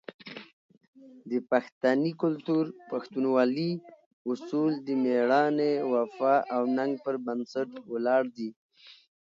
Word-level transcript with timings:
د 1.29 1.31
پښتني 1.51 2.11
کلتور 2.23 2.65
"پښتونولي" 2.89 3.71
اصول 4.31 4.71
د 4.87 4.87
مېړانې، 5.03 5.73
وفا 5.93 6.35
او 6.55 6.61
ننګ 6.77 6.93
پر 7.05 7.15
بنسټ 7.25 7.69
ولاړ 7.91 8.23
دي. 8.37 8.49